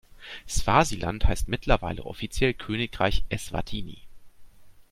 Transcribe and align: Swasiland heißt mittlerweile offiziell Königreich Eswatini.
Swasiland 0.49 1.25
heißt 1.25 1.47
mittlerweile 1.47 2.07
offiziell 2.07 2.55
Königreich 2.55 3.23
Eswatini. 3.29 4.01